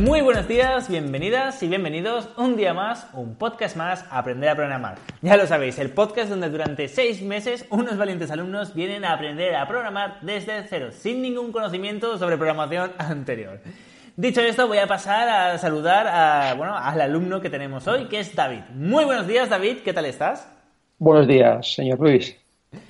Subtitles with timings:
[0.00, 4.96] Muy buenos días, bienvenidas y bienvenidos un día más, un podcast más, Aprender a Programar.
[5.22, 9.54] Ya lo sabéis, el podcast donde durante seis meses unos valientes alumnos vienen a aprender
[9.54, 13.60] a programar desde cero, sin ningún conocimiento sobre programación anterior.
[14.16, 18.18] Dicho esto, voy a pasar a saludar a, bueno, al alumno que tenemos hoy, que
[18.18, 18.62] es David.
[18.74, 20.50] Muy buenos días, David, ¿qué tal estás?
[20.98, 22.36] Buenos días, señor Luis.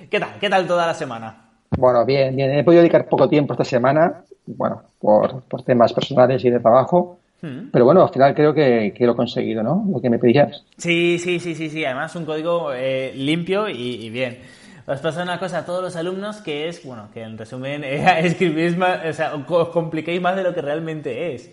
[0.09, 0.39] ¿Qué tal?
[0.39, 1.44] ¿Qué tal toda la semana?
[1.77, 2.51] Bueno, bien, bien.
[2.51, 7.19] He podido dedicar poco tiempo esta semana bueno, por, temas personales y de trabajo.
[7.41, 7.69] Hmm.
[7.71, 9.85] Pero bueno, al final creo que, lo he conseguido, ¿no?
[9.91, 10.63] Lo que me pedías.
[10.77, 11.85] Sí, sí, sí, sí, sí.
[11.85, 14.39] Además, un código eh, limpio y, bien.
[14.87, 18.77] Os pasa una cosa a todos los alumnos que es, bueno, que en resumen, escribís
[18.77, 21.51] más, o sea, os compliquéis más de lo que realmente es.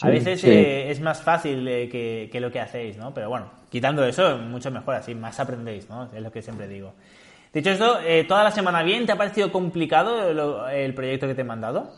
[0.00, 1.90] a veces eh, es más fácil eh,
[2.32, 3.12] que, lo que hacéis, ¿no?
[3.12, 6.08] Pero bueno, quitando eso, mucho mejor, así más aprendéis, ¿no?
[6.10, 6.94] Es lo que siempre digo.
[7.52, 7.98] Dicho esto,
[8.28, 9.06] ¿toda la semana bien?
[9.06, 11.90] ¿Te ha parecido complicado el proyecto que te he mandado?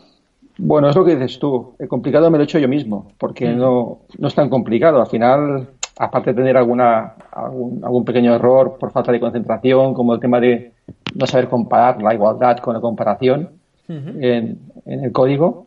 [0.57, 1.75] Bueno, es lo que dices tú.
[1.79, 5.01] El complicado me lo he hecho yo mismo, porque no, no es tan complicado.
[5.01, 10.19] Al final, aparte de tener alguna, algún, pequeño error por falta de concentración, como el
[10.19, 10.73] tema de
[11.15, 13.49] no saber comparar la igualdad con la comparación
[13.87, 15.65] en, el código,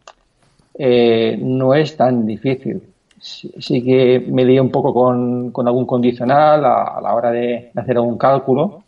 [0.78, 2.82] eh, no es tan difícil.
[3.18, 7.96] Sí, que me di un poco con, con algún condicional a, la hora de hacer
[7.96, 8.84] algún cálculo,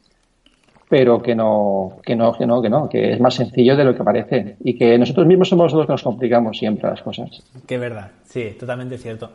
[0.88, 3.94] pero que no, que no, que no, que no, que es más sencillo de lo
[3.94, 7.42] que parece y que nosotros mismos somos los que nos complicamos siempre las cosas.
[7.66, 9.30] Que verdad, sí, totalmente cierto.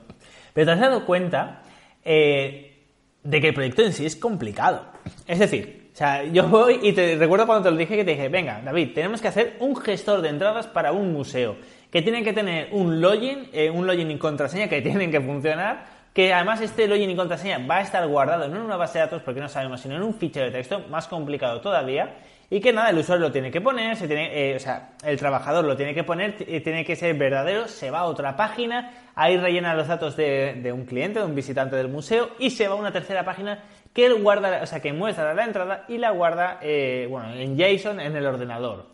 [0.53, 1.61] Pero te has dado cuenta
[2.03, 2.85] eh,
[3.23, 4.81] de que el proyecto en sí es complicado.
[5.27, 8.11] Es decir, o sea, yo voy y te recuerdo cuando te lo dije que te
[8.11, 11.55] dije, venga, David, tenemos que hacer un gestor de entradas para un museo
[11.91, 15.85] que tiene que tener un login, eh, un login y contraseña que tienen que funcionar
[16.13, 19.05] que además este login y contraseña va a estar guardado no en una base de
[19.05, 22.15] datos porque no sabemos, sino en un fichero de texto más complicado todavía
[22.49, 25.17] y que nada, el usuario lo tiene que poner, se tiene, eh, o sea, el
[25.17, 29.37] trabajador lo tiene que poner, tiene que ser verdadero, se va a otra página, ahí
[29.37, 32.77] rellena los datos de, un cliente, de un visitante del museo y se va a
[32.77, 36.59] una tercera página que él guarda, o sea, que muestra la entrada y la guarda,
[36.61, 38.85] eh, bueno, en JSON en el ordenador.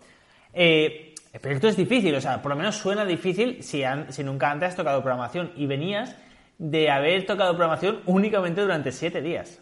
[0.53, 4.52] Eh, el proyecto es difícil, o sea, por lo menos suena difícil si, si nunca
[4.52, 6.16] antes has tocado programación y venías
[6.59, 9.62] de haber tocado programación únicamente durante siete días.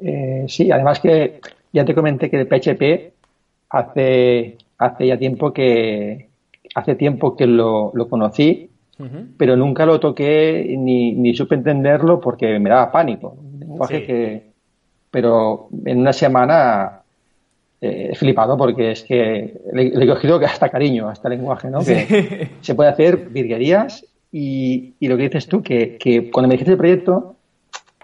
[0.00, 1.40] Eh, sí, además que
[1.72, 3.12] ya te comenté que el PHP
[3.70, 6.28] hace, hace ya tiempo que
[6.74, 8.70] hace tiempo que lo, conocí,
[9.36, 13.36] pero nunca lo toqué ni, ni, supe entenderlo porque me daba pánico.
[13.58, 14.42] lenguaje que,
[15.10, 17.02] pero en una semana
[17.80, 21.80] eh, flipado porque es que le, he cogido hasta cariño a este lenguaje, ¿no?
[21.80, 26.72] Que se puede hacer virguerías y, lo que dices tú, que, que cuando me dijiste
[26.72, 27.36] el proyecto,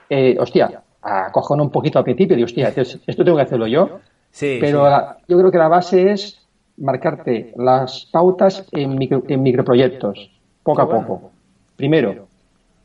[0.09, 4.01] eh, hostia, acojono un poquito al principio, digo, hostia, esto tengo que hacerlo yo.
[4.31, 4.89] Sí, pero
[5.29, 6.41] yo creo que la base es
[6.77, 10.31] marcarte las pautas en, en microproyectos,
[10.63, 11.31] poco a poco.
[11.77, 12.27] Primero,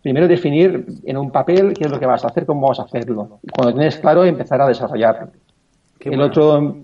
[0.01, 2.83] primero definir en un papel qué es lo que vas a hacer, cómo vas a
[2.83, 3.39] hacerlo.
[3.55, 5.31] cuando tienes claro, empezar a desarrollarlo.
[5.99, 6.77] el otro,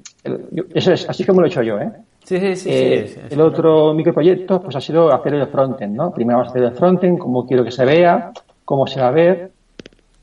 [0.74, 1.92] eso es así como lo he hecho yo, ¿eh?
[2.26, 2.70] Sí, sí, sí.
[2.72, 6.12] Eh, el otro microproyecto pues ha sido hacer el frontend, ¿no?
[6.12, 8.32] Primero vas a hacer el frontend, cómo quiero que se vea,
[8.66, 9.52] cómo se va a ver,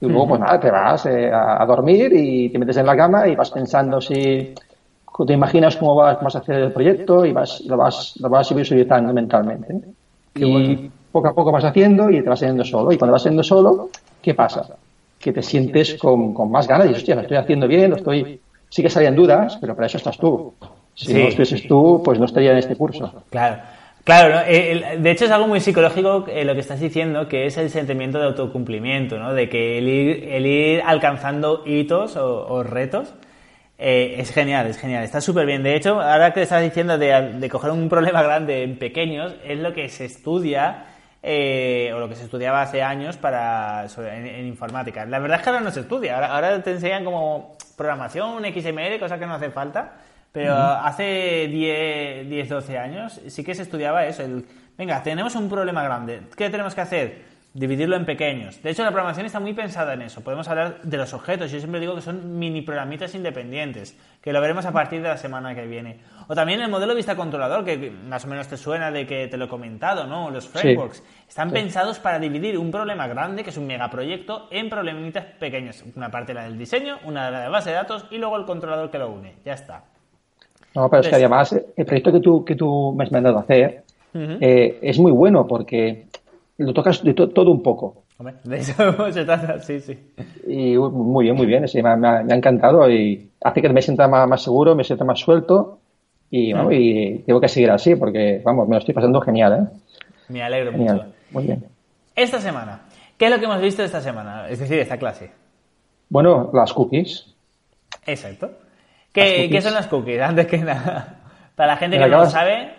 [0.00, 3.28] y luego pues nada, te vas eh, a, dormir y te metes en la cama
[3.28, 4.52] y vas pensando si
[5.26, 9.12] te imaginas cómo vas, a hacer el proyecto y vas, lo vas, lo vas visualizando
[9.12, 9.72] mentalmente.
[10.34, 12.90] y poco a poco vas haciendo y te vas haciendo solo.
[12.90, 13.90] Y cuando vas haciendo solo,
[14.20, 14.66] ¿qué pasa?
[15.20, 17.96] Que te sientes con, con más ganas y dices, hostia, lo estoy haciendo bien, lo
[17.96, 18.40] estoy...
[18.69, 20.54] Sí que salían dudas, pero para eso estás tú.
[20.94, 23.25] Si no estuvieses tú, pues no estaría en este curso.
[23.30, 23.56] Claro.
[24.04, 27.56] Claro, eh, de hecho es algo muy psicológico eh, lo que estás diciendo, que es
[27.56, 29.32] el sentimiento de autocumplimiento, ¿no?
[29.32, 33.14] De que el ir, alcanzando hitos o, retos
[33.78, 35.62] eh, es genial, es genial, está súper bien.
[35.62, 39.72] De hecho, ahora que estás diciendo de, coger un problema grande en pequeños, es lo
[39.72, 40.87] que se estudia
[41.22, 45.06] o lo que se estudiaba hace años para en, informática.
[45.06, 48.99] La verdad es que ahora no se estudia, ahora, ahora te enseñan como programación, XML,
[48.99, 49.93] cosas que no hace falta.
[50.32, 54.23] Pero hace 10, 10, 12 años sí que se estudiaba eso.
[54.23, 54.46] El,
[54.79, 56.23] venga, tenemos un problema grande.
[56.37, 57.32] ¿Qué tenemos que hacer?
[57.55, 58.62] dividirlo en pequeños.
[58.62, 60.23] De hecho, la programación está muy pensada en eso.
[60.23, 61.50] Podemos hablar de los objetos.
[61.50, 65.19] Yo siempre digo que son mini programitas independientes, que lo veremos a partir de la
[65.19, 66.00] semana que viene.
[66.29, 69.37] O también el modelo vista controlador, que más o menos te suena de que te
[69.37, 70.31] lo he comentado, ¿no?
[70.31, 71.02] Los frameworks.
[71.28, 75.85] Están pensados para dividir un problema grande, que es un megaproyecto, en problemitas pequeños.
[75.94, 78.46] Una parte la del diseño, una de la de base de datos y luego el
[78.46, 79.35] controlador que lo une.
[79.44, 79.91] Ya está.
[80.74, 83.40] No, pero es que además el proyecto que tú, que tú me has mandado a
[83.42, 83.82] hacer
[84.14, 86.06] eh, es muy bueno porque
[86.58, 88.04] lo tocas de todo un poco.
[88.44, 88.72] de eso
[89.12, 89.98] se trata, sí, sí.
[90.46, 94.74] Y muy bien, muy bien, me, ha, encantado y hace que me sienta más, seguro,
[94.74, 95.78] me sienta más suelto
[96.30, 99.78] y, vamos, y tengo que seguir así porque, vamos, me lo estoy pasando genial, ¿eh?
[100.28, 101.04] Me alegro mucho.
[101.30, 101.64] Muy bien.
[102.14, 102.82] Esta semana,
[103.18, 104.48] ¿qué es lo que hemos visto esta semana?
[104.48, 105.30] Es decir, esta clase.
[106.08, 107.34] Bueno, las cookies.
[108.06, 108.50] Exacto.
[109.12, 110.20] ¿Qué, son las cookies?
[110.23, 111.20] Antes que nada.
[111.55, 112.73] Para la gente que no lo sabe.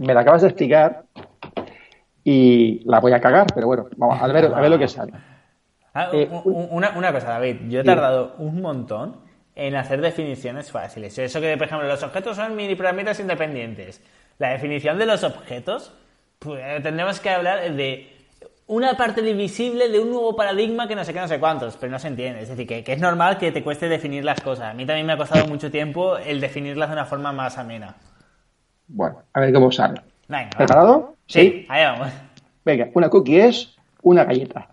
[0.00, 1.04] Me la acabas de explicar
[2.22, 5.12] y la voy a cagar, pero bueno, vamos a ver, a ver lo que sale.
[5.94, 9.16] Ah, eh, una, una, cosa, David, yo he tardado un montón
[9.56, 11.18] en hacer definiciones fáciles.
[11.18, 14.02] Eso que, por ejemplo, los objetos son mini programitas independientes.
[14.38, 15.94] La definición de los objetos,
[16.38, 18.17] pues tendremos que hablar de
[18.68, 21.90] una parte divisible de un nuevo paradigma que no sé qué, no sé cuántos, pero
[21.90, 22.42] no se entiende.
[22.42, 24.66] Es decir, que, que, es normal que te cueste definir las cosas.
[24.66, 27.96] A mí también me ha costado mucho tiempo el definirlas de una forma más amena.
[28.86, 30.00] Bueno, a ver cómo sale.
[30.28, 31.14] Venga, ¿Preparado?
[31.26, 32.08] Sí, ahí vamos.
[32.64, 34.68] Venga, una cookie es una galleta.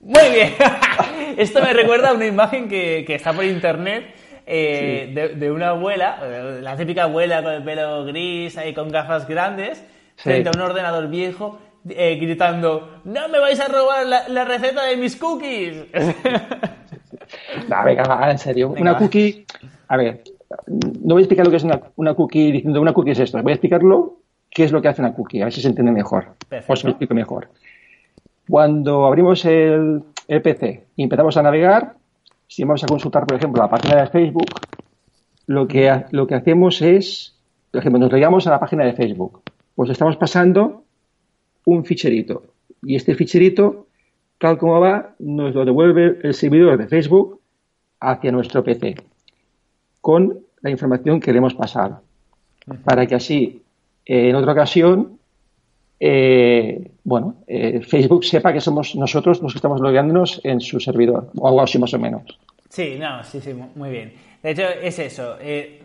[0.00, 0.52] Muy bien.
[1.36, 4.14] Esto me recuerda a una imagen que, está por internet
[4.46, 6.18] eh, de, una abuela,
[6.60, 9.84] la típica abuela con el pelo gris, ahí con gafas grandes,
[10.16, 11.58] frente a un ordenador viejo,
[11.88, 15.84] eh, gritando, no me vais a robar la, receta de mis cookies.
[17.68, 18.74] no, venga, en serio.
[18.78, 19.46] una cookie,
[19.88, 20.22] a ver,
[20.66, 23.52] no voy a explicar lo que es una, cookie diciendo una cookie es esto, voy
[23.52, 24.18] a explicarlo
[24.50, 26.34] qué es lo que hace una cookie, a ver si se entiende mejor.
[26.66, 27.48] Os lo explico mejor.
[28.48, 31.94] Cuando abrimos el, PC y empezamos a navegar,
[32.48, 34.46] si vamos a consultar, por ejemplo, la página de Facebook,
[35.46, 37.36] lo que, lo que hacemos es,
[37.70, 39.42] por ejemplo, nos llegamos a la página de Facebook,
[39.74, 40.85] pues estamos pasando
[41.66, 42.44] un ficherito.
[42.82, 43.88] Y este ficherito,
[44.38, 47.40] tal como va, nos lo devuelve el servidor de Facebook
[48.00, 48.96] hacia nuestro PC,
[50.00, 52.00] con la información que le hemos pasado,
[52.84, 53.62] para que así
[54.04, 55.18] en otra ocasión,
[55.98, 61.30] eh, bueno, eh, Facebook sepa que somos nosotros los que estamos logueándonos en su servidor,
[61.36, 62.38] o algo así más o menos.
[62.68, 64.12] Sí, no, sí, sí, muy bien.
[64.42, 65.36] De hecho, es eso.
[65.40, 65.80] Eh,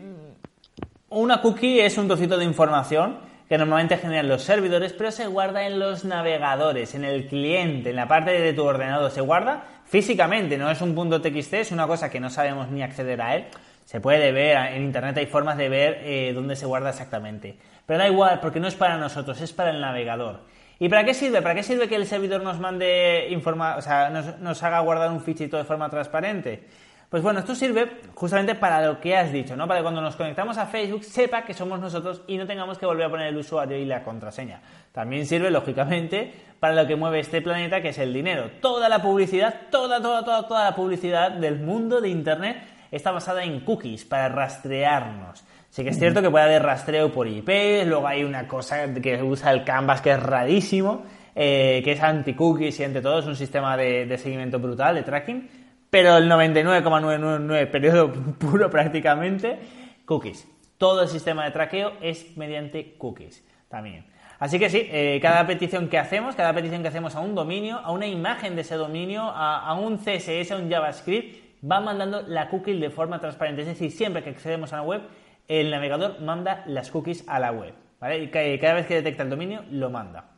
[1.10, 5.66] una cookie es un trocito de información que normalmente generan los servidores, pero se guarda
[5.66, 9.10] en los navegadores, en el cliente, en la parte de tu ordenador.
[9.10, 12.82] Se guarda físicamente, no es un punto .txt, es una cosa que no sabemos ni
[12.82, 13.44] acceder a él.
[13.84, 17.58] Se puede ver, en internet hay formas de ver dónde se guarda exactamente.
[17.84, 20.40] Pero da igual, porque no es para nosotros, es para el navegador.
[20.78, 21.42] ¿Y para qué sirve?
[21.42, 25.20] ¿Para qué sirve que el servidor nos mande informa o sea, nos, haga guardar un
[25.20, 26.62] fichito de forma transparente?
[27.12, 29.68] Pues bueno, esto sirve justamente para lo que has dicho, ¿no?
[29.68, 32.86] Para que cuando nos conectamos a Facebook sepa que somos nosotros y no tengamos que
[32.86, 34.62] volver a poner el usuario y la contraseña.
[34.92, 38.50] También sirve, lógicamente, para lo que mueve este planeta, que es el dinero.
[38.62, 43.44] Toda la publicidad, toda, toda, toda, toda la publicidad del mundo de Internet está basada
[43.44, 45.44] en cookies para rastrearnos.
[45.68, 49.22] Sí que es cierto que puede haber rastreo por IP, luego hay una cosa que
[49.22, 51.02] usa el Canvas que es rarísimo,
[51.34, 55.61] eh, que es anti-cookies y ante todo es un sistema de, seguimiento brutal, de tracking,
[55.92, 59.58] pero el 99,999 periodo puro prácticamente,
[60.06, 60.48] cookies.
[60.78, 64.06] Todo el sistema de traqueo es mediante cookies también.
[64.38, 67.76] Así que sí, eh, cada petición que hacemos, cada petición que hacemos a un dominio,
[67.76, 72.48] a una imagen de ese dominio, a, un CSS, a un JavaScript, va mandando la
[72.48, 73.60] cookie de forma transparente.
[73.60, 75.02] Es decir, siempre que accedemos a la web,
[75.46, 77.74] el navegador manda las cookies a la web.
[78.18, 80.31] Y cada vez que detecta el dominio, lo manda.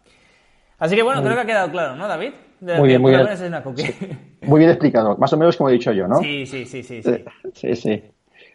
[0.85, 2.33] Así que bueno, creo que ha quedado claro, ¿no, David?
[2.61, 3.27] muy bien, muy bien.
[4.43, 6.21] Muy bien explicado, más o menos como he dicho yo, ¿no?
[6.21, 7.01] Sí, sí, sí, sí.
[7.55, 8.03] Sí, sí.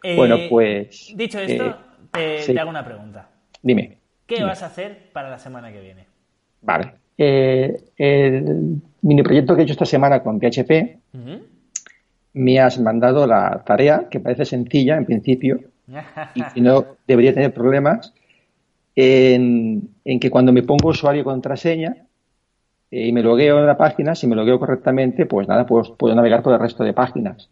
[0.04, 1.12] Eh, bueno, pues...
[1.16, 1.76] Dicho esto,
[2.16, 3.30] eh, te, hago una pregunta.
[3.64, 3.98] Dime.
[4.28, 6.06] ¿Qué vas a hacer para la semana que viene?
[6.62, 6.92] Vale.
[7.18, 11.00] Eh, el mini proyecto que he hecho esta semana con PHP,
[12.34, 15.62] me has mandado la tarea, que parece sencilla en principio,
[16.36, 18.14] y si no, debería tener problemas
[18.96, 22.09] en, que cuando me pongo usuario y contraseña eh,
[22.92, 26.42] y me logueo en la página, si me logueo correctamente, pues nada, pues puedo navegar
[26.42, 27.50] por el resto de páginas.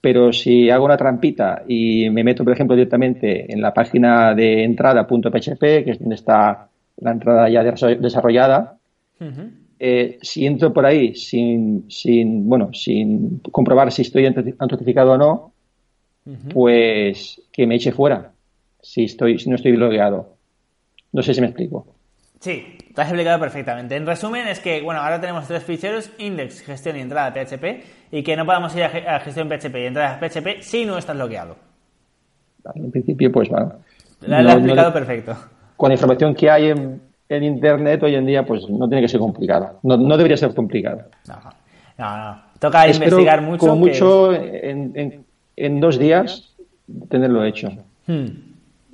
[0.00, 4.64] Pero si hago una trampita y me meto, por ejemplo, directamente en la página de
[4.64, 8.78] entrada.php, que es donde está la entrada ya desarrollada,
[9.78, 15.52] eh, si entro por ahí sin, sin, bueno, sin comprobar si estoy autentificado o no,
[16.52, 18.32] pues que me eche fuera
[18.80, 20.36] si estoy si no estoy logueado.
[21.12, 21.86] No sé si me explico.
[22.42, 23.94] Sí, te has explicado perfectamente.
[23.94, 28.24] En resumen, es que, bueno, ahora tenemos tres ficheros, index, gestión y entrada PHP, y
[28.24, 31.54] que no podemos ir a, gestión PHP y entrada PHP si no estás bloqueado.
[32.74, 33.74] En principio, pues bueno.
[34.22, 35.36] Lo has explicado perfecto.
[35.76, 37.00] Con la información que hay en,
[37.44, 39.78] Internet hoy en día, pues no tiene que ser complicado.
[39.84, 41.02] No, debería ser complicado.
[41.96, 43.60] No, no, Toca investigar mucho.
[43.60, 46.52] Como mucho, en, en, dos días,
[47.08, 47.70] tenerlo hecho.
[48.08, 48.26] Hmm.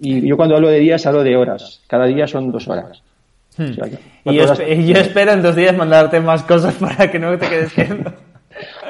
[0.00, 1.82] Y yo cuando hablo de días, hablo de horas.
[1.86, 3.02] Cada día son dos horas.
[3.58, 3.72] Hmm.
[4.24, 8.12] y yo, espero en dos días mandarte más cosas para que no te quedes quedando.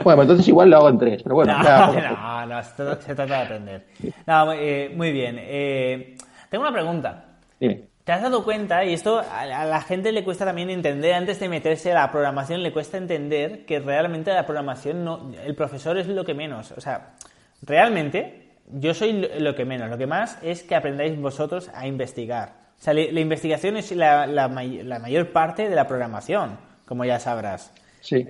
[0.04, 1.58] bueno, entonces igual lo hago en tres, pero bueno.
[1.58, 3.86] No, no, se trata de aprender.
[4.26, 5.36] No, eh, muy bien.
[5.38, 6.16] Eh,
[6.50, 7.24] tengo una pregunta.
[7.58, 11.48] ¿Te has dado cuenta, y esto a la gente le cuesta también entender, antes de
[11.48, 16.06] meterse a la programación, le cuesta entender que realmente la programación, no, el profesor es
[16.06, 16.72] lo que menos.
[16.72, 17.14] O sea,
[17.62, 19.90] realmente yo soy lo que menos.
[19.90, 22.67] Lo que más es que aprendáis vosotros a investigar.
[22.78, 27.72] O sea, la, investigación es la, la, mayor parte de la programación, como ya sabrás.
[28.00, 28.26] Sí,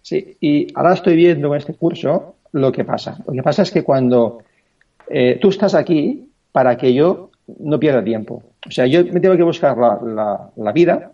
[0.00, 0.36] sí.
[0.40, 3.18] Y ahora estoy viendo en este curso lo que pasa.
[3.26, 4.38] Lo que pasa es que cuando
[5.08, 8.42] eh, tú estás aquí para que yo no pierda tiempo.
[8.66, 11.12] O sea, yo me tengo que buscar la, vida,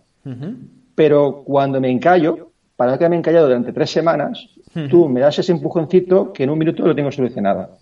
[0.95, 4.47] pero cuando me encallo, para que me he encallado durante tres semanas,
[4.89, 7.77] tú me das ese empujoncito que en un minuto lo tengo solucionado.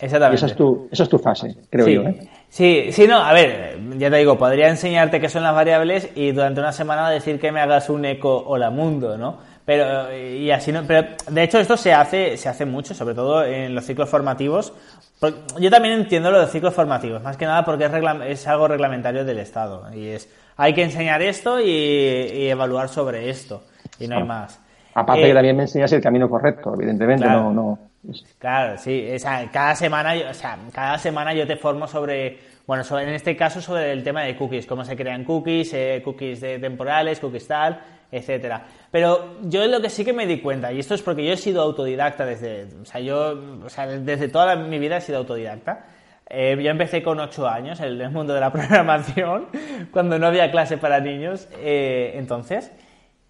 [0.00, 0.36] Exactamente.
[0.36, 2.02] esa es tu, esa es tu fase, creo yo.
[2.02, 2.28] ¿eh?
[2.48, 6.32] Sí, sí, no, a ver, ya te digo, podría enseñarte qué son las variables y
[6.32, 9.38] durante una semana decir que me hagas un eco o la mundo, ¿no?
[9.64, 13.44] Pero, y así no, pero de hecho esto se hace, se hace mucho, sobre todo
[13.44, 14.72] en los ciclos formativos.
[15.58, 17.92] Yo también entiendo lo de ciclos formativos, más que nada porque es,
[18.28, 19.92] es algo reglamentario del Estado.
[19.92, 23.64] Y es, hay que enseñar esto y, evaluar sobre esto.
[23.98, 24.60] Y no hay más.
[24.94, 27.78] Aparte que eh, también me enseñas el camino correcto, evidentemente, no, no,
[28.38, 29.08] Claro, sí,
[29.52, 33.90] cada semana, o sea, cada semana yo te formo sobre, bueno, en este caso sobre
[33.92, 38.64] el tema de cookies, cómo se crean cookies, eh, cookies de temporales, cookies tal, etcétera.
[38.90, 41.36] Pero yo lo que sí que me di cuenta, y esto es porque yo he
[41.36, 43.34] sido autodidacta desde, o sea, yo,
[43.64, 45.86] o sea, desde toda mi vida he sido autodidacta.
[46.28, 49.48] Eh, yo empecé con 8 años en el mundo de la programación,
[49.90, 52.72] cuando no había clase para niños, eh, entonces.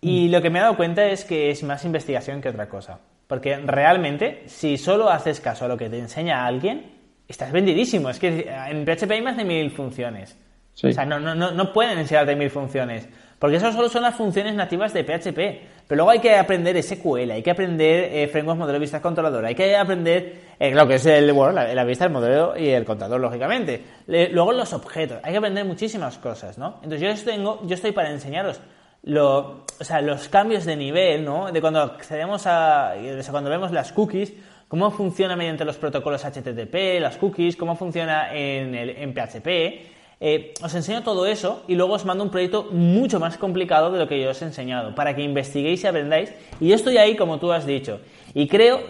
[0.00, 3.00] Y lo que me he dado cuenta es que es más investigación que otra cosa.
[3.26, 6.92] Porque realmente, si solo haces caso a lo que te enseña alguien,
[7.26, 8.08] estás vendidísimo.
[8.10, 10.38] Es que en PHP hay más de mil funciones.
[10.82, 13.08] O sea, no, no, no pueden enseñarte mil funciones.
[13.38, 15.36] Porque eso solo son las funciones nativas de PHP.
[15.86, 19.54] Pero luego hay que aprender SQL, hay que aprender eh, frameworks modelo vista controlador, hay
[19.54, 23.20] que aprender eh, lo que es el, bueno, la, vista, el modelo y el contador,
[23.20, 23.82] lógicamente.
[24.06, 26.80] luego los objetos, hay que aprender muchísimas cosas, ¿no?
[26.82, 28.60] Entonces yo, tengo, yo estoy para enseñaros
[29.06, 31.50] lo, o sea, los cambios de nivel, ¿no?
[31.50, 32.94] De cuando accedemos a,
[33.30, 34.34] cuando vemos las cookies,
[34.68, 39.46] cómo funciona mediante los protocolos HTTP, las cookies, cómo funciona en, el, en PHP.
[40.18, 43.98] Eh, os enseño todo eso y luego os mando un proyecto mucho más complicado de
[43.98, 46.32] lo que yo os he enseñado, para que investiguéis y aprendáis.
[46.58, 48.00] Y yo estoy ahí, como tú has dicho.
[48.34, 48.80] Y creo,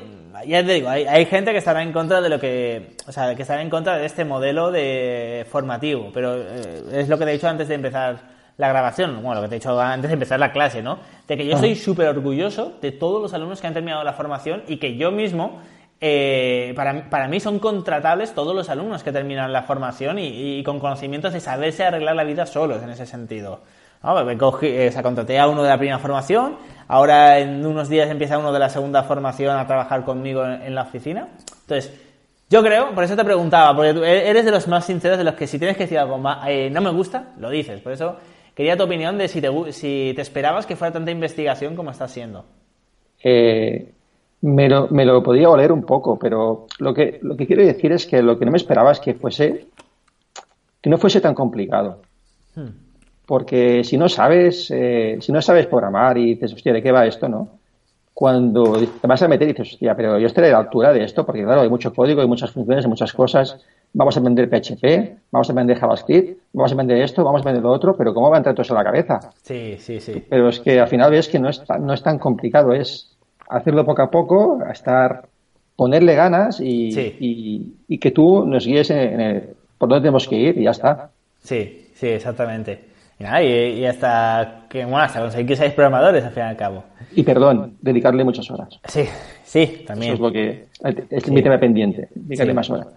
[0.46, 3.42] ya te digo, hay, gente que estará en contra de lo que, o sea, que
[3.42, 7.34] estará en contra de este modelo de formativo, pero eh, es lo que te he
[7.34, 10.40] dicho antes de empezar la grabación, bueno, lo que te he dicho antes de empezar
[10.40, 10.98] la clase, ¿no?
[11.28, 14.62] De que yo soy súper orgulloso de todos los alumnos que han terminado la formación
[14.66, 15.60] y que yo mismo,
[16.00, 20.80] eh, para, para, mí son contratables todos los alumnos que terminan la formación y, con
[20.80, 23.60] conocimientos de saberse arreglar la vida solos en ese sentido.
[24.02, 24.24] ¿no?
[24.24, 26.56] Me cogí, eh, contraté a uno de la primera formación,
[26.88, 30.82] ahora en unos días empieza uno de la segunda formación a trabajar conmigo en, la
[30.82, 31.28] oficina.
[31.62, 31.92] Entonces,
[32.48, 35.24] yo creo, por eso te preguntaba, porque tú e-, eres de los más sinceros, de
[35.24, 37.82] los que si tienes que decir algo más, eh, no me gusta, lo dices.
[37.82, 38.16] Por eso
[38.56, 42.08] Quería tu opinión de si te, si te esperabas que fuera tanta investigación como está
[42.08, 42.46] siendo.
[43.22, 43.92] Eh,
[44.40, 47.92] me, lo, me lo podía oler un poco, pero lo que, lo que quiero decir
[47.92, 49.66] es que lo que no me esperaba es que fuese
[50.80, 52.00] que no fuese tan complicado.
[52.54, 52.68] Hmm.
[53.26, 57.06] Porque si no sabes, eh, si no sabes programar y dices, hostia, ¿de qué va
[57.06, 57.48] esto, no?
[58.14, 61.04] Cuando te vas a meter y dices, hostia, pero yo estaré a la altura de
[61.04, 63.58] esto, porque claro, hay mucho código, hay muchas funciones, hay muchas cosas,
[63.96, 64.84] vamos a aprender PHP,
[65.30, 68.28] vamos a aprender JavaScript, vamos a aprender esto, vamos a aprender lo otro, pero ¿cómo
[68.28, 69.20] va a entrar todo eso a la cabeza?
[69.42, 70.22] Sí, sí, sí.
[70.28, 73.16] Pero es que al final ves que no es, no es tan complicado, es
[73.48, 75.28] hacerlo poco a poco, a estar,
[75.76, 76.90] ponerle ganas y,
[77.88, 81.10] y, que tú nos guíes en, por dónde tenemos que ir y ya está.
[81.42, 82.78] Sí, sí, exactamente.
[83.18, 86.56] Y, nada, y, hasta que, bueno, hasta conseguir que seáis programadores al fin y al
[86.56, 86.84] cabo.
[87.14, 88.78] Y perdón, dedicarle muchas horas.
[88.84, 89.04] Sí,
[89.42, 90.12] sí, también.
[90.12, 90.66] Eso es lo que
[91.08, 92.88] es mi tema pendiente, dedicarle más horas.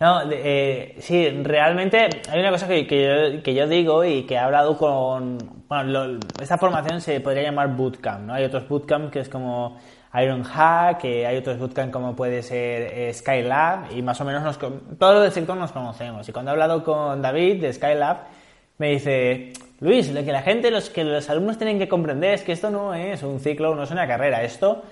[0.00, 4.76] No, eh, sí, realmente hay una cosa que, que, yo, digo y que he hablado
[4.76, 5.38] con...
[5.68, 8.34] Bueno, esta formación se podría llamar bootcamp, ¿no?
[8.34, 9.78] Hay otros bootcamp que es como
[10.12, 15.14] Ironhack, que hay otros bootcamp como puede ser eh, Skylab y más o menos todos
[15.14, 16.28] los del sector nos conocemos.
[16.28, 18.18] Y cuando he hablado con David de Skylab,
[18.78, 22.42] me dice, Luis, lo que la gente, los que los alumnos tienen que comprender es
[22.42, 24.82] que esto no es un ciclo, no es una carrera, esto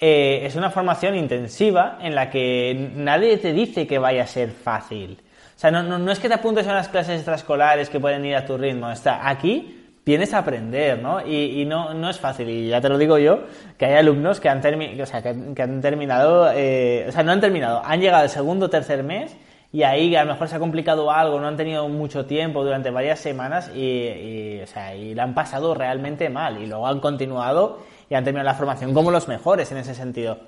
[0.00, 4.50] eh, es una formación intensiva en la que nadie te dice que vaya a ser
[4.50, 5.18] fácil.
[5.56, 8.34] O sea, no, no, es que te apuntes a unas clases extraescolares que pueden ir
[8.34, 8.90] a tu ritmo.
[8.90, 11.24] Está aquí vienes a aprender, ¿no?
[11.24, 13.44] Y, no, no, es fácil, y ya te lo digo yo,
[13.78, 17.40] que hay alumnos que han, o sea, que, han terminado, eh, o sea, no han
[17.40, 19.36] terminado, han llegado el segundo o tercer mes
[19.72, 22.90] y ahí a lo mejor se ha complicado algo, no han tenido mucho tiempo durante
[22.90, 27.78] varias semanas y, o sea, y la han pasado realmente mal y luego han continuado
[28.08, 30.38] y han terminado la formación como los mejores en ese sentido.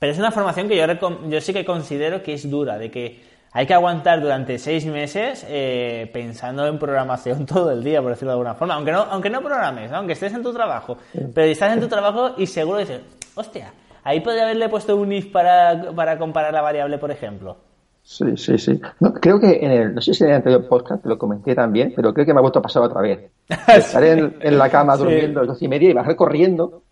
[0.00, 0.84] Pero es una formación que yo,
[1.28, 3.20] yo sí que considero que es dura, de que
[3.52, 8.30] hay que aguantar durante seis meses eh, pensando en programación todo el día, por decirlo
[8.30, 8.74] de alguna forma.
[8.74, 10.96] Aunque no, aunque no programes, aunque estés en tu trabajo.
[11.12, 13.00] Pero estás en tu trabajo y seguro dices,
[13.36, 13.72] hostia,
[14.02, 17.58] ahí podría haberle puesto un if para, para comparar la variable, por ejemplo.
[18.02, 18.80] Sí, sí, sí.
[19.00, 21.54] No, creo que en el, no sé si en el anterior podcast te lo comenté
[21.54, 23.30] también, pero creo que me ha vuelto a pasar otra vez.
[23.68, 26.82] Estaré en, la cama durmiendo a las doce y media y bajar corriendo.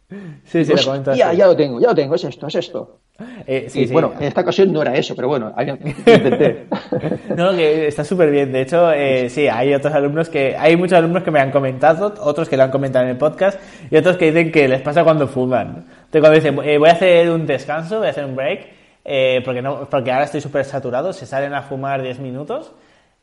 [0.44, 2.98] Sí, sí, lo Ya, ya lo tengo, ya lo tengo, es esto, es esto.
[3.46, 6.66] Eh, sí, sí, bueno, en esta ocasión no era eso, pero bueno, intenté.
[7.36, 8.50] no, que está súper bien.
[8.52, 12.14] De hecho, eh, sí, hay otros alumnos que, hay muchos alumnos que me han comentado,
[12.20, 15.04] otros que lo han comentado en el podcast y otros que dicen que les pasa
[15.04, 15.84] cuando fuman.
[16.06, 19.42] Entonces, cuando dicen, eh, voy a hacer un descanso, voy a hacer un break, eh,
[19.44, 22.72] porque, no, porque ahora estoy súper saturado, se salen a fumar 10 minutos.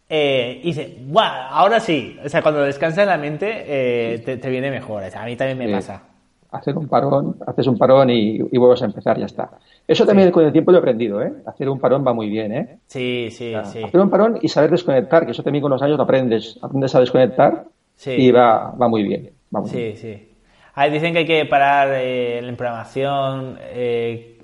[0.10, 1.48] Eh, y dice, ¡guau!
[1.50, 2.18] Ahora sí.
[2.24, 5.04] O sea, cuando descansa la mente, eh, te, viene mejor.
[5.04, 6.02] a mí también me pasa.
[6.50, 9.50] Hacer un parón, haces un parón y, vuelves a empezar, ya está.
[9.86, 11.34] Eso también con el tiempo lo he aprendido, ¿eh?
[11.46, 12.80] Hacer un parón va muy bien, ¿eh?
[12.88, 13.84] Sí, sí, sí.
[13.84, 16.58] Hacer un parón y saber desconectar, que eso también con los años lo aprendes.
[16.62, 17.66] Aprendes a desconectar
[18.06, 19.32] y va, va muy bien.
[19.66, 20.28] sí, sí.
[20.74, 24.37] Ahí dicen que hay que parar eh, la programación, eh,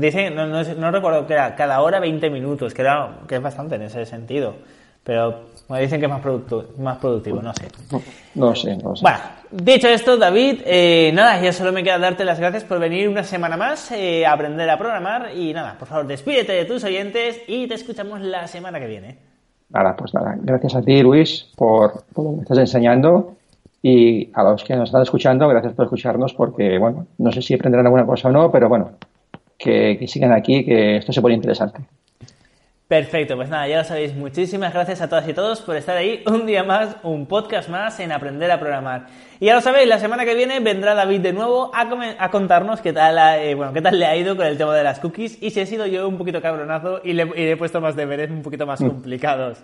[0.00, 3.74] Dicen, no, no, recuerdo que era cada hora 20 minutos, que, era, que es bastante
[3.76, 4.54] en ese sentido.
[5.04, 7.68] Pero me dicen que es más, producto, más productivo, no sé.
[8.34, 9.02] No, sé, no sé.
[9.02, 9.18] Bueno,
[9.50, 13.24] dicho esto, David, eh, nada, ya solo me queda darte las gracias por venir una
[13.24, 15.30] semana más eh, a aprender a programar.
[15.34, 19.18] Y nada, por favor, despídete de tus oyentes y te escuchamos la semana que viene.
[19.70, 23.36] Nada, pues nada, gracias a ti, Luis, por, por lo que me estás enseñando.
[23.82, 27.54] Y a los que nos están escuchando, gracias por escucharnos, porque, bueno, no sé si
[27.54, 28.92] aprenderán alguna cosa o no, pero bueno,
[29.58, 31.80] que, sigan aquí, que esto se pone interesante.
[32.92, 34.14] Perfecto, pues nada, ya lo sabéis.
[34.14, 37.98] Muchísimas gracias a todas y todos por estar ahí un día más, un podcast más
[38.00, 39.06] en Aprender a Programar.
[39.40, 42.92] Y ya lo sabéis, la semana que viene vendrá David de nuevo a, contarnos qué
[42.92, 45.48] tal, eh, bueno, qué tal le ha ido con el tema de las cookies y
[45.48, 48.66] si he sido yo un poquito cabronazo y le, he puesto más deberes un poquito
[48.66, 48.86] más mm.
[48.86, 49.60] complicados.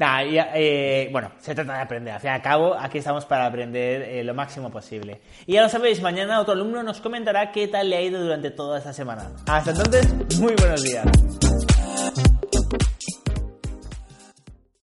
[0.00, 2.14] Nada, eh, bueno, se trata de aprender.
[2.14, 5.20] Al fin y al cabo, aquí estamos para aprender eh, lo máximo posible.
[5.46, 8.50] Y ya lo sabéis, mañana otro alumno nos comentará qué tal le ha ido durante
[8.50, 9.30] toda esta semana.
[9.46, 11.06] Hasta entonces, muy buenos días.